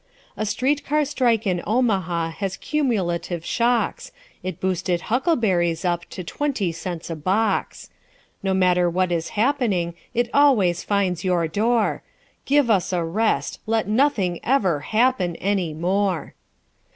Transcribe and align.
A 0.35 0.47
street 0.47 0.83
car 0.83 1.05
strike 1.05 1.45
in 1.45 1.61
Omaha 1.63 2.31
has 2.31 2.57
cumulative 2.57 3.45
shocks 3.45 4.11
It 4.41 4.59
boosted 4.59 4.99
huckleberries 5.13 5.85
up 5.85 6.05
to 6.09 6.23
twenty 6.23 6.71
cents 6.71 7.11
a 7.11 7.15
box. 7.15 7.91
No 8.41 8.55
matter 8.55 8.89
what 8.89 9.11
is 9.11 9.29
happening 9.37 9.93
it 10.15 10.27
always 10.33 10.83
finds 10.83 11.23
your 11.23 11.47
door 11.47 12.01
Give 12.45 12.71
us 12.71 12.91
a 12.91 13.03
rest! 13.03 13.59
Let 13.67 13.87
nothing 13.87 14.39
ever 14.43 14.79
happen 14.79 15.35
any 15.35 15.71
more. 15.71 16.33